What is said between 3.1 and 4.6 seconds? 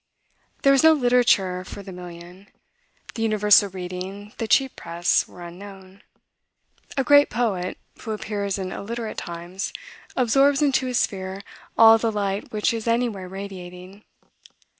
The universal reading, the